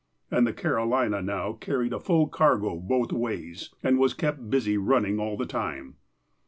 [0.31, 5.19] And the Carolina now carried a full cargo both ways, and was kept busy running
[5.19, 5.97] all the time.